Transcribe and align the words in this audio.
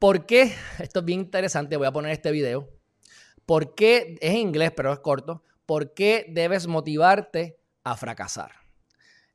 ¿Por 0.00 0.24
qué? 0.24 0.54
Esto 0.78 1.00
es 1.00 1.04
bien 1.04 1.20
interesante, 1.20 1.76
voy 1.76 1.86
a 1.86 1.92
poner 1.92 2.12
este 2.12 2.30
video. 2.30 2.70
¿Por 3.44 3.74
qué? 3.74 4.16
Es 4.22 4.30
en 4.30 4.38
inglés, 4.38 4.72
pero 4.74 4.94
es 4.94 5.00
corto. 5.00 5.44
¿Por 5.66 5.92
qué 5.92 6.24
debes 6.30 6.66
motivarte 6.66 7.60
a 7.84 7.98
fracasar? 7.98 8.50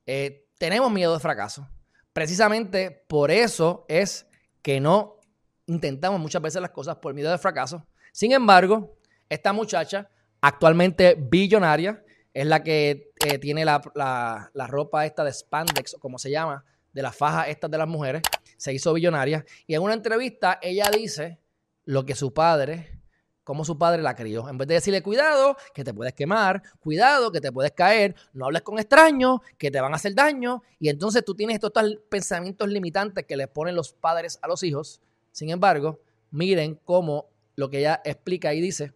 Eh, 0.06 0.48
tenemos 0.58 0.90
miedo 0.90 1.14
de 1.14 1.20
fracaso. 1.20 1.68
Precisamente 2.12 2.90
por 2.90 3.30
eso 3.30 3.84
es 3.88 4.26
que 4.60 4.80
no 4.80 5.20
intentamos 5.66 6.18
muchas 6.18 6.42
veces 6.42 6.60
las 6.60 6.72
cosas 6.72 6.96
por 6.96 7.14
miedo 7.14 7.30
de 7.30 7.38
fracaso. 7.38 7.86
Sin 8.12 8.32
embargo, 8.32 8.98
esta 9.28 9.52
muchacha, 9.52 10.10
actualmente 10.40 11.14
billonaria, 11.14 12.02
es 12.34 12.44
la 12.44 12.64
que 12.64 13.12
eh, 13.24 13.38
tiene 13.38 13.64
la, 13.64 14.50
ropa 14.66 15.06
esta 15.06 15.22
de 15.22 15.32
spandex, 15.32 15.94
como 16.00 16.18
se 16.18 16.32
llama, 16.32 16.64
de 16.92 17.02
la 17.02 17.12
faja 17.12 17.46
estas 17.46 17.70
de 17.70 17.78
las 17.78 17.86
mujeres, 17.86 18.22
se 18.56 18.72
hizo 18.72 18.92
billonaria. 18.92 19.44
Y 19.66 19.74
en 19.74 19.82
una 19.82 19.94
entrevista 19.94 20.58
ella 20.62 20.90
dice 20.90 21.38
lo 21.84 22.04
que 22.04 22.14
su 22.14 22.32
padre, 22.32 23.00
como 23.44 23.64
su 23.64 23.78
padre 23.78 24.02
la 24.02 24.16
crió. 24.16 24.48
En 24.48 24.58
vez 24.58 24.66
de 24.66 24.74
decirle, 24.74 25.02
cuidado, 25.02 25.56
que 25.72 25.84
te 25.84 25.94
puedes 25.94 26.14
quemar, 26.14 26.62
cuidado, 26.80 27.30
que 27.30 27.40
te 27.40 27.52
puedes 27.52 27.72
caer, 27.72 28.16
no 28.32 28.46
hables 28.46 28.62
con 28.62 28.78
extraños, 28.78 29.38
que 29.56 29.70
te 29.70 29.80
van 29.80 29.92
a 29.92 29.96
hacer 29.96 30.14
daño. 30.14 30.62
Y 30.80 30.88
entonces 30.88 31.24
tú 31.24 31.34
tienes 31.34 31.54
estos 31.54 31.72
pensamientos 32.08 32.68
limitantes 32.68 33.24
que 33.24 33.36
le 33.36 33.46
ponen 33.46 33.76
los 33.76 33.92
padres 33.92 34.38
a 34.42 34.48
los 34.48 34.64
hijos. 34.64 35.00
Sin 35.30 35.50
embargo, 35.50 36.00
miren 36.32 36.74
cómo 36.84 37.28
lo 37.54 37.70
que 37.70 37.78
ella 37.78 38.00
explica 38.04 38.52
y 38.52 38.60
dice 38.60 38.92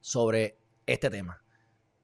sobre 0.00 0.58
este 0.86 1.08
tema. 1.08 1.39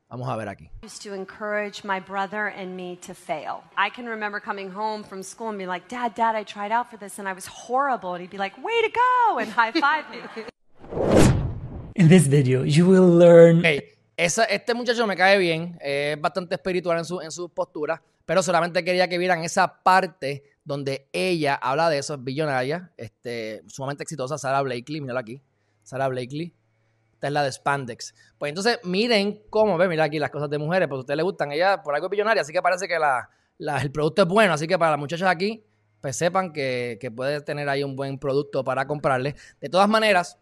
Vamos 0.08 0.28
a 0.28 0.36
ver 0.36 0.48
aquí. 0.48 0.70
Used 0.84 1.02
to 1.02 1.14
encourage 1.14 1.82
my 1.84 1.98
brother 1.98 2.46
and 2.46 2.76
me 2.76 2.96
to 3.06 3.12
fail. 3.12 3.64
I 3.76 3.90
can 3.90 4.06
remember 4.06 4.38
coming 4.40 4.70
home 4.70 5.02
from 5.02 5.22
school 5.22 5.48
and 5.48 5.58
be 5.58 5.66
like, 5.66 5.88
"Dad, 5.88 6.14
Dad, 6.14 6.36
I 6.36 6.44
tried 6.44 6.70
out 6.70 6.88
for 6.88 6.96
this 6.96 7.18
and 7.18 7.28
I 7.28 7.32
was 7.32 7.46
horrible." 7.46 8.14
And 8.14 8.20
he'd 8.20 8.30
be 8.30 8.38
like, 8.38 8.56
"Way 8.56 8.82
to 8.82 8.90
go!" 8.90 9.38
and 9.38 9.50
high 9.50 9.72
five 9.72 10.04
me. 10.10 10.18
In 11.96 12.08
this 12.08 12.26
video, 12.28 12.62
you 12.62 12.86
will 12.86 13.08
learn. 13.08 13.58
Okay. 13.58 13.96
Esa, 14.16 14.44
este 14.44 14.74
muchacho 14.74 15.06
me 15.06 15.14
cae 15.16 15.38
bien, 15.38 15.76
es 15.80 16.18
bastante 16.20 16.54
espiritual 16.54 16.96
en 16.96 17.04
su, 17.04 17.20
en 17.20 17.30
su 17.30 17.50
postura, 17.50 18.02
pero 18.24 18.42
solamente 18.42 18.82
quería 18.82 19.08
que 19.08 19.18
vieran 19.18 19.44
esa 19.44 19.82
parte 19.82 20.42
donde 20.64 21.08
ella 21.12 21.54
habla 21.54 21.90
de 21.90 21.98
eso, 21.98 22.14
es 22.14 22.24
billonaria, 22.24 22.92
este, 22.96 23.62
sumamente 23.66 24.04
exitosa, 24.04 24.38
Sarah 24.38 24.62
Blakely, 24.62 25.02
mírala 25.02 25.20
aquí, 25.20 25.42
Sarah 25.82 26.08
Blakely, 26.08 26.54
es 27.26 27.32
la 27.32 27.42
de 27.42 27.52
Spandex. 27.52 28.14
Pues 28.38 28.50
entonces 28.50 28.78
miren 28.84 29.42
cómo, 29.50 29.76
ve, 29.78 29.88
mira 29.88 30.04
aquí 30.04 30.18
las 30.18 30.30
cosas 30.30 30.50
de 30.50 30.58
mujeres, 30.58 30.88
pues 30.88 30.98
a 30.98 31.00
ustedes 31.00 31.16
les 31.16 31.24
gustan, 31.24 31.52
ella 31.52 31.82
por 31.82 31.94
algo 31.94 32.06
es 32.06 32.10
billonaria, 32.10 32.42
así 32.42 32.52
que 32.52 32.62
parece 32.62 32.88
que 32.88 32.98
la, 32.98 33.28
el 33.80 33.90
producto 33.92 34.22
es 34.22 34.28
bueno, 34.28 34.54
así 34.54 34.66
que 34.66 34.78
para 34.78 34.92
las 34.92 35.00
muchachas 35.00 35.28
aquí, 35.28 35.64
pues 36.00 36.16
sepan 36.16 36.52
que, 36.52 36.98
que 37.00 37.10
puede 37.10 37.40
tener 37.40 37.68
ahí 37.68 37.82
un 37.82 37.96
buen 37.96 38.18
producto 38.18 38.62
para 38.64 38.86
comprarle. 38.86 39.34
De 39.60 39.68
todas 39.68 39.88
maneras, 39.88 40.38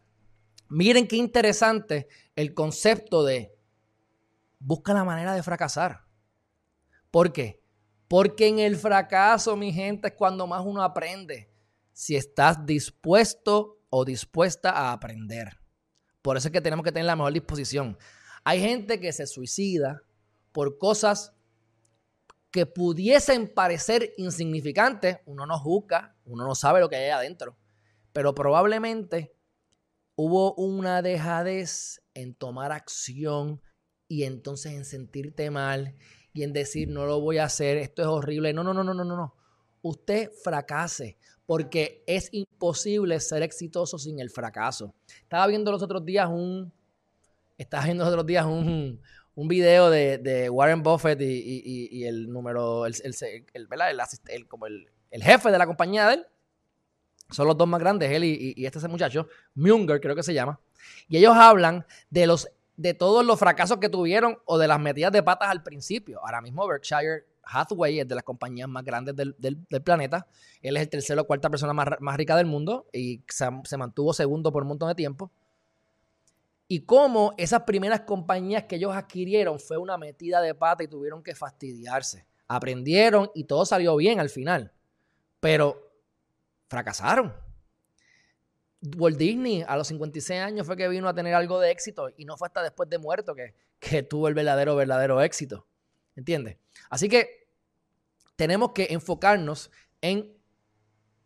miren 0.68 1.06
qué 1.06 1.16
interesante 1.16 2.08
el 2.36 2.54
concepto 2.54 3.24
de 3.24 3.54
busca 4.58 4.94
la 4.94 5.04
manera 5.04 5.34
de 5.34 5.42
fracasar. 5.42 6.04
¿Por 7.10 7.32
qué? 7.32 7.62
Porque 8.08 8.48
en 8.48 8.58
el 8.58 8.76
fracaso, 8.76 9.56
mi 9.56 9.72
gente, 9.72 10.08
es 10.08 10.14
cuando 10.14 10.46
más 10.46 10.62
uno 10.64 10.82
aprende. 10.82 11.50
Si 11.92 12.16
estás 12.16 12.66
dispuesto 12.66 13.78
o 13.88 14.04
dispuesta 14.04 14.70
a 14.70 14.92
aprender. 14.92 15.63
Por 16.25 16.39
eso 16.39 16.48
es 16.48 16.53
que 16.53 16.62
tenemos 16.62 16.83
que 16.83 16.91
tener 16.91 17.05
la 17.05 17.17
mejor 17.17 17.34
disposición. 17.34 17.98
Hay 18.44 18.58
gente 18.58 18.98
que 18.98 19.12
se 19.12 19.27
suicida 19.27 20.00
por 20.53 20.78
cosas 20.78 21.34
que 22.50 22.64
pudiesen 22.64 23.53
parecer 23.53 24.14
insignificantes. 24.16 25.19
Uno 25.27 25.44
no 25.44 25.58
juzga, 25.58 26.16
uno 26.25 26.47
no 26.47 26.55
sabe 26.55 26.81
lo 26.81 26.89
que 26.89 26.97
hay 26.97 27.11
adentro. 27.11 27.58
Pero 28.14 28.34
probablemente 28.34 29.36
hubo 30.16 30.55
una 30.55 31.03
dejadez 31.03 32.03
en 32.15 32.34
tomar 32.34 32.72
acción 32.72 33.60
y 34.09 34.22
entonces 34.22 34.72
en 34.72 34.87
sentirte 34.87 35.50
mal 35.50 35.94
y 36.32 36.44
en 36.44 36.54
decir, 36.54 36.88
no 36.88 37.04
lo 37.04 37.21
voy 37.21 37.37
a 37.37 37.44
hacer, 37.44 37.77
esto 37.77 38.00
es 38.00 38.09
horrible. 38.09 38.54
No, 38.54 38.65
no, 38.65 38.72
no, 38.72 38.82
no, 38.82 38.94
no, 38.94 39.04
no, 39.04 39.15
no. 39.15 39.37
Usted 39.84 40.31
fracase 40.43 41.19
porque 41.45 42.03
es 42.06 42.31
imposible 42.33 43.21
ser 43.21 43.43
exitoso 43.43 43.99
sin 43.99 44.19
el 44.19 44.31
fracaso. 44.31 44.95
Estaba 45.21 45.47
viendo 45.47 45.71
los 45.71 45.83
otros 45.83 46.03
días 46.06 46.27
un, 46.27 46.72
estaba 47.59 47.84
viendo 47.84 48.03
los 48.03 48.11
otros 48.15 48.25
días 48.25 48.47
un, 48.47 48.99
un 49.34 49.49
video 49.49 49.91
de, 49.91 50.17
de, 50.17 50.49
Warren 50.49 50.83
Buffett 50.83 51.21
y, 51.21 51.25
y, 51.25 51.89
y, 51.99 52.05
el 52.06 52.33
número, 52.33 52.87
el, 52.87 52.95
el, 53.05 53.15
el, 53.53 54.49
como 54.49 54.67
el, 54.67 54.89
jefe 55.22 55.50
de 55.50 55.59
la 55.59 55.67
compañía 55.67 56.09
de 56.09 56.15
él. 56.15 56.27
Son 57.31 57.47
los 57.47 57.55
dos 57.55 57.69
más 57.69 57.78
grandes, 57.78 58.11
él 58.11 58.25
y, 58.25 58.65
este 58.65 58.78
ese 58.78 58.89
muchacho, 58.89 59.28
Munger 59.55 60.01
creo 60.01 60.16
que 60.16 60.22
se 60.22 60.33
llama. 60.33 60.59
Y 61.09 61.19
ellos 61.19 61.37
hablan 61.37 61.84
de 62.09 62.27
los 62.27 62.49
de 62.78 62.95
todos 62.95 63.22
los 63.22 63.39
fracasos 63.39 63.77
que 63.78 63.91
tuvieron 63.91 64.39
o 64.47 64.56
de 64.56 64.66
las 64.66 64.81
metidas 64.81 65.12
de 65.12 65.22
patas 65.22 65.51
al 65.51 65.62
principio. 65.62 66.21
Ahora 66.25 66.41
mismo 66.41 66.66
Berkshire 66.66 67.27
Hathaway 67.47 68.00
es 68.00 68.09
de 68.09 68.15
las 68.15 68.25
compañías 68.25 68.69
más 68.69 68.84
grandes 68.84 69.15
del, 69.16 69.34
planeta. 69.82 70.27
Él 70.62 70.77
es 70.77 70.82
el 70.82 70.88
tercero 70.88 71.22
o 71.22 71.27
cuarta 71.27 71.50
persona 71.50 71.72
más, 71.72 72.16
rica 72.16 72.37
del 72.37 72.47
mundo 72.47 72.87
y 72.93 73.22
se, 73.28 73.77
mantuvo 73.77 74.12
segundo 74.12 74.53
por 74.53 74.62
un 74.62 74.69
montón 74.69 74.88
de 74.88 74.94
tiempo. 74.94 75.31
Y 76.66 76.81
cómo 76.81 77.34
esas 77.37 77.62
primeras 77.62 78.00
compañías 78.00 78.65
que 78.65 78.77
ellos 78.77 78.94
adquirieron 78.94 79.60
fue 79.60 79.77
una 79.77 79.99
metida 79.99 80.41
de 80.41 80.54
pata 80.54 80.83
y 80.83 80.88
tuvieron 80.88 81.22
que 81.22 81.34
fastidiarse. 81.34 82.27
Aprendieron 82.49 83.31
y 83.34 83.44
todo 83.44 83.66
salió 83.66 83.97
bien 83.97 84.21
al 84.21 84.31
final. 84.31 84.72
Pero 85.41 85.93
fracasaron. 86.69 87.34
Walt 88.97 89.16
Disney 89.16 89.65
a 89.66 89.77
los 89.77 89.88
56 89.88 90.41
años 90.41 90.66
fue 90.66 90.77
que 90.77 90.88
vino 90.88 91.09
a 91.09 91.15
tener 91.15 91.34
algo 91.34 91.59
de 91.59 91.71
éxito 91.71 92.10
y 92.16 92.25
no 92.25 92.37
fue 92.37 92.49
hasta 92.49 92.62
después 92.62 92.88
de 92.88 92.99
muerto 92.99 93.34
que, 93.34 93.54
que 93.78 94.03
tuvo 94.03 94.28
el 94.28 94.34
verdadero, 94.34 94.77
verdadero 94.77 95.22
éxito. 95.22 95.66
¿Entiendes? 96.16 96.58
Así 96.91 97.08
que 97.08 97.48
tenemos 98.36 98.72
que 98.72 98.88
enfocarnos 98.91 99.70
en, 100.00 100.36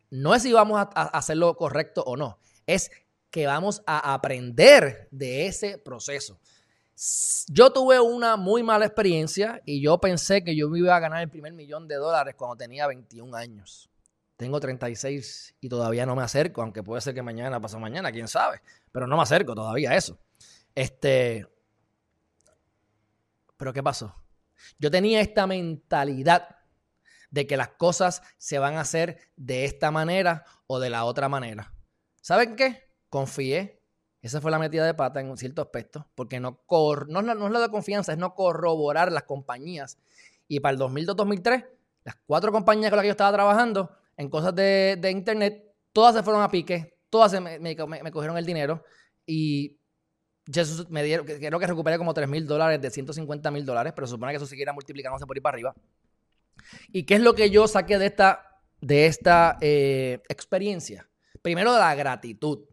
no 0.09 0.33
es 0.33 0.43
si 0.43 0.53
vamos 0.53 0.79
a, 0.79 0.83
hacer 0.83 1.37
lo 1.37 1.55
correcto 1.55 2.03
o 2.03 2.15
no, 2.17 2.39
es 2.65 2.91
que 3.29 3.45
vamos 3.45 3.81
a 3.85 4.13
aprender 4.13 5.07
de 5.11 5.47
ese 5.47 5.77
proceso. 5.77 6.39
Yo 7.47 7.71
tuve 7.71 7.99
una 7.99 8.35
muy 8.35 8.61
mala 8.61 8.85
experiencia 8.85 9.61
y 9.65 9.81
yo 9.81 9.99
pensé 9.99 10.43
que 10.43 10.55
yo 10.55 10.69
me 10.69 10.79
iba 10.79 10.95
a 10.95 10.99
ganar 10.99 11.21
el 11.21 11.29
primer 11.29 11.53
millón 11.53 11.87
de 11.87 11.95
dólares 11.95 12.35
cuando 12.35 12.57
tenía 12.57 12.87
21 12.87 13.35
años. 13.37 13.89
Tengo 14.35 14.59
36 14.59 15.55
y 15.59 15.69
todavía 15.69 16.05
no 16.05 16.15
me 16.15 16.23
acerco, 16.23 16.61
aunque 16.61 16.81
puede 16.81 17.01
ser 17.01 17.13
que 17.13 17.21
mañana, 17.21 17.59
pasado 17.59 17.81
mañana, 17.81 18.11
quién 18.11 18.27
sabe. 18.27 18.61
Pero 18.91 19.05
no 19.05 19.17
me 19.17 19.23
acerco 19.23 19.53
todavía 19.53 19.91
a 19.91 19.97
eso. 19.97 20.17
Este. 20.75 21.45
Pero 23.57 23.73
¿qué 23.73 23.83
pasó? 23.83 24.15
Yo 24.77 24.91
tenía 24.91 25.21
esta 25.21 25.47
mentalidad 25.47 26.57
de 27.31 27.47
que 27.47 27.57
las 27.57 27.69
cosas 27.69 28.21
se 28.37 28.59
van 28.59 28.75
a 28.75 28.81
hacer 28.81 29.19
de 29.35 29.65
esta 29.65 29.91
manera 29.91 30.45
o 30.67 30.79
de 30.79 30.89
la 30.89 31.05
otra 31.05 31.29
manera. 31.29 31.73
¿Saben 32.21 32.55
qué? 32.55 32.89
Confié. 33.09 33.81
Esa 34.21 34.41
fue 34.41 34.51
la 34.51 34.59
metida 34.59 34.85
de 34.85 34.93
pata 34.93 35.21
en 35.21 35.29
un 35.29 35.37
cierto 35.37 35.61
aspecto, 35.61 36.09
porque 36.13 36.39
no, 36.39 36.61
no, 37.07 37.21
no 37.21 37.45
es 37.47 37.51
la 37.53 37.59
de 37.59 37.69
confianza, 37.69 38.11
es 38.11 38.17
no 38.17 38.35
corroborar 38.35 39.11
las 39.11 39.23
compañías. 39.23 39.97
Y 40.47 40.59
para 40.59 40.73
el 40.73 40.79
2002-2003, 40.79 41.65
las 42.03 42.15
cuatro 42.25 42.51
compañías 42.51 42.89
con 42.89 42.97
las 42.97 43.03
que 43.03 43.07
yo 43.07 43.11
estaba 43.11 43.31
trabajando 43.31 43.95
en 44.17 44.29
cosas 44.29 44.53
de, 44.55 44.99
internet, 45.09 45.73
todas 45.93 46.15
se 46.15 46.23
fueron 46.23 46.41
a 46.41 46.49
pique, 46.49 46.97
todas 47.09 47.39
me, 47.41 47.75
cogieron 48.11 48.37
el 48.37 48.45
dinero 48.45 48.83
y 49.25 49.78
Jesús 50.51 50.89
me 50.89 51.03
dieron, 51.03 51.25
creo 51.25 51.59
que 51.59 51.67
recuperé 51.67 51.97
como 51.97 52.13
3 52.13 52.27
mil 52.27 52.47
dólares 52.47 52.81
de 52.81 52.89
150 52.89 53.51
mil 53.51 53.65
dólares, 53.65 53.93
pero 53.95 54.07
supone 54.07 54.31
que 54.31 54.37
eso 54.37 54.45
siguiera 54.45 54.73
multiplicándose 54.73 55.25
por 55.25 55.37
ahí 55.37 55.41
para 55.41 55.55
arriba. 55.55 55.75
¿Y 56.91 57.03
qué 57.03 57.15
es 57.15 57.21
lo 57.21 57.35
que 57.35 57.49
yo 57.49 57.67
saqué 57.67 57.97
de 57.97 58.07
esta, 58.07 58.61
de 58.81 59.05
esta 59.05 59.57
eh, 59.61 60.21
experiencia? 60.29 61.09
Primero, 61.41 61.77
la 61.77 61.95
gratitud. 61.95 62.65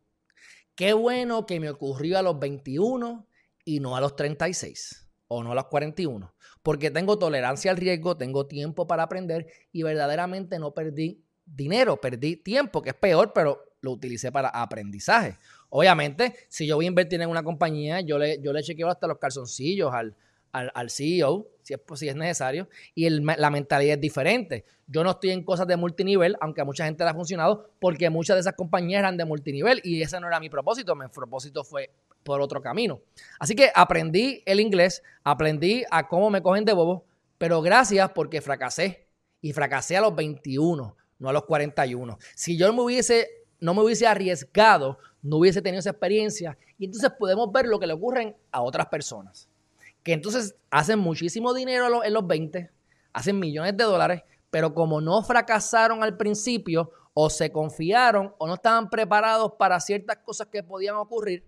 Qué 0.75 0.93
bueno 0.93 1.47
que 1.47 1.61
me 1.61 1.71
ocurrió 1.71 2.19
a 2.19 2.23
los 2.23 2.39
21 2.39 3.27
y 3.65 3.81
no 3.81 3.97
a 3.97 4.01
los 4.01 4.17
36 4.17 5.09
o 5.29 5.43
no 5.43 5.53
a 5.53 5.55
los 5.55 5.67
41, 5.67 6.35
porque 6.63 6.91
tengo 6.91 7.19
tolerancia 7.19 7.71
al 7.71 7.77
riesgo, 7.77 8.17
tengo 8.17 8.47
tiempo 8.47 8.87
para 8.87 9.03
aprender 9.03 9.47
y 9.73 9.83
verdaderamente 9.83 10.59
no 10.59 10.73
perdí 10.73 11.25
dinero, 11.45 12.01
perdí 12.01 12.37
tiempo, 12.37 12.83
que 12.83 12.91
es 12.91 12.95
peor, 12.95 13.33
pero 13.33 13.76
lo 13.87 13.93
utilicé 13.93 14.31
para 14.31 14.49
aprendizaje. 14.49 15.39
Obviamente, 15.71 16.35
si 16.49 16.67
yo 16.67 16.77
voy 16.77 16.85
a 16.87 16.89
invertir 16.89 17.21
en 17.23 17.31
una 17.31 17.43
compañía, 17.43 18.01
yo 18.01 18.19
le, 18.19 18.41
yo 18.43 18.53
le 18.53 18.63
chequeo 18.63 18.89
hasta 18.89 19.07
los 19.07 19.19
calzoncillos 19.19 19.95
al, 19.95 20.15
al, 20.53 20.91
CEO, 20.91 21.47
si 21.63 21.75
es, 21.75 21.81
si 21.95 22.09
es 22.09 22.17
necesario, 22.17 22.69
y 22.95 23.09
la 23.09 23.51
mentalidad 23.51 23.95
es 23.95 24.01
diferente. 24.01 24.65
Yo 24.87 25.05
no 25.05 25.11
estoy 25.11 25.31
en 25.31 25.45
cosas 25.45 25.67
de 25.67 25.77
multinivel, 25.77 26.37
aunque 26.41 26.61
a 26.61 26.65
mucha 26.65 26.85
gente 26.85 27.05
le 27.05 27.11
ha 27.11 27.15
funcionado, 27.15 27.71
porque 27.81 28.11
muchas 28.11 28.37
de 28.37 28.41
esas 28.41 28.55
compañías 28.55 29.01
eran 29.01 29.17
de 29.17 29.25
multinivel 29.25 29.81
y 29.85 30.03
ese 30.03 30.19
no 30.21 30.27
era 30.27 30.41
mi 30.41 30.51
propósito, 30.51 30.95
mi 30.95 31.09
propósito 31.09 31.63
fue 31.63 31.91
por 32.23 32.41
otro 32.41 32.61
camino. 32.61 33.01
Así 33.39 33.55
que 33.55 33.71
aprendí 33.75 34.43
el 34.47 34.61
inglés, 34.61 35.03
aprendí 35.23 35.85
a 35.91 36.09
cómo 36.09 36.31
me 36.31 36.43
cogen 36.43 36.65
de 36.65 36.73
bobo, 36.73 37.05
pero 37.39 37.63
gracias 37.63 38.11
porque 38.11 38.41
fracasé 38.41 39.07
y 39.41 39.53
fracasé 39.53 39.97
a 39.97 40.01
los 40.01 40.15
21 40.15 40.97
no 41.19 41.29
a 41.29 41.33
los 41.33 41.45
41. 41.45 42.19
Si 42.35 42.57
yo 42.57 42.73
me 42.73 42.83
hubiese 42.83 43.29
no 43.61 43.75
me 43.75 43.83
hubiese 43.83 44.07
arriesgado, 44.07 44.99
no 45.23 45.37
hubiese 45.37 45.63
tenido 45.63 45.81
esa 45.81 45.91
experiencia. 45.91 46.57
Y 46.79 46.87
entonces 46.87 47.11
podemos 47.19 47.51
ver 47.53 47.67
lo 47.67 47.79
que 47.79 47.87
le 47.87 47.93
ocurren 47.93 48.37
a 48.51 48.63
otras 48.63 48.87
personas. 48.87 49.49
Que 50.03 50.13
entonces 50.13 50.55
hacen 50.71 50.99
muchísimo 50.99 51.53
dinero 51.53 52.05
en 52.05 52.13
los 52.13 52.27
20, 52.27 52.71
hacen 53.13 53.39
millones 53.39 53.77
de 53.77 53.85
dólares, 53.85 54.23
pero 54.51 54.73
como 54.73 55.01
no 55.01 55.23
fracasaron 55.23 56.03
al 56.03 56.17
principio, 56.17 56.91
o 57.19 57.31
se 57.31 57.51
confiaron, 57.51 58.35
o 58.37 58.47
no 58.47 58.55
estaban 58.55 58.91
preparados 58.91 59.53
para 59.59 59.81
ciertas 59.81 60.19
cosas 60.19 60.49
que 60.49 60.63
podían 60.63 60.97
ocurrir, 60.97 61.47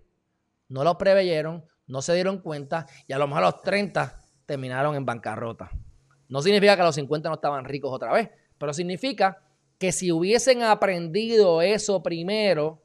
no 0.67 0.83
lo 0.83 0.97
preveyeron, 0.97 1.63
no 1.85 2.01
se 2.01 2.13
dieron 2.15 2.39
cuenta, 2.39 2.87
y 3.07 3.13
a 3.13 3.19
lo 3.19 3.27
mejor 3.27 3.43
a 3.43 3.51
los 3.51 3.61
30 3.61 4.19
terminaron 4.47 4.95
en 4.95 5.05
bancarrota. 5.05 5.69
No 6.27 6.41
significa 6.41 6.75
que 6.75 6.81
a 6.81 6.85
los 6.85 6.95
50 6.95 7.29
no 7.29 7.35
estaban 7.35 7.65
ricos 7.65 7.91
otra 7.93 8.11
vez, 8.13 8.29
pero 8.57 8.73
significa 8.73 9.41
que 9.79 9.91
si 9.93 10.11
hubiesen 10.11 10.61
aprendido 10.61 11.61
eso 11.61 12.03
primero, 12.03 12.81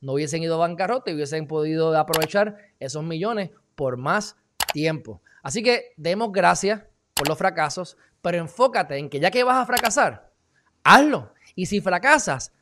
no 0.00 0.14
hubiesen 0.14 0.42
ido 0.42 0.54
a 0.54 0.68
bancarrota 0.68 1.10
y 1.10 1.14
hubiesen 1.14 1.46
podido 1.46 1.96
aprovechar 1.98 2.56
esos 2.80 3.02
millones 3.02 3.50
por 3.74 3.96
más 3.96 4.36
tiempo. 4.72 5.20
Así 5.42 5.62
que 5.62 5.92
demos 5.96 6.32
gracias 6.32 6.82
por 7.14 7.28
los 7.28 7.36
fracasos, 7.36 7.96
pero 8.20 8.38
enfócate 8.38 8.96
en 8.96 9.10
que 9.10 9.20
ya 9.20 9.30
que 9.30 9.42
vas 9.42 9.58
a 9.58 9.66
fracasar, 9.66 10.30
hazlo. 10.84 11.32
Y 11.56 11.66
si 11.66 11.80
fracasas, 11.80 12.52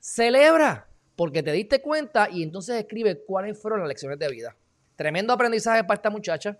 celebra, 0.00 0.88
porque 1.16 1.42
te 1.42 1.52
diste 1.52 1.80
cuenta 1.80 2.28
y 2.28 2.42
entonces 2.42 2.76
escribe 2.76 3.24
cuáles 3.24 3.60
fueron 3.60 3.80
las 3.80 3.88
lecciones 3.88 4.18
de 4.18 4.28
vida. 4.28 4.56
Tremendo 4.96 5.32
aprendizaje 5.32 5.84
para 5.84 5.94
esta 5.94 6.10
muchacha, 6.10 6.58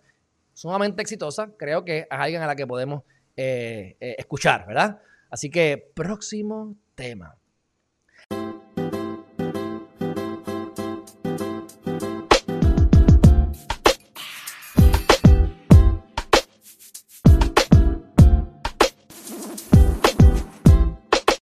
sumamente 0.52 1.02
exitosa. 1.02 1.50
Creo 1.56 1.84
que 1.84 1.98
es 1.98 2.06
alguien 2.10 2.42
a 2.42 2.46
la 2.46 2.54
que 2.54 2.66
podemos 2.66 3.02
eh, 3.36 3.96
eh, 4.00 4.14
escuchar, 4.18 4.66
¿verdad? 4.66 5.00
Así 5.34 5.50
que 5.50 5.90
próximo 5.96 6.76
tema. 6.94 7.36